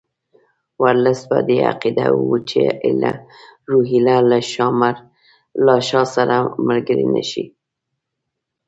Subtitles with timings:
[0.83, 2.61] ورلسټ په دې عقیده وو چې
[3.71, 4.17] روهیله
[5.65, 6.35] له شاه سره
[6.67, 7.45] ملګري نه شي.